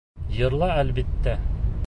[0.37, 1.37] Йырла, әлбиттә!